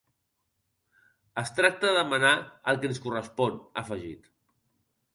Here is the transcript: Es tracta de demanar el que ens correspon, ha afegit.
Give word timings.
Es 1.43 1.53
tracta 1.59 1.87
de 1.91 1.99
demanar 1.99 2.33
el 2.73 2.81
que 2.83 2.93
ens 2.95 3.05
correspon, 3.07 3.63
ha 3.75 3.85
afegit. 3.87 4.31